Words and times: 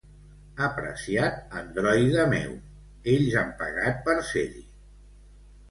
Apreciat 0.67 1.53
androide 1.61 2.25
meu, 2.33 2.57
ells 3.15 3.37
han 3.45 3.55
pagat 3.63 4.05
per 4.11 4.19
ser-hi. 4.35 4.69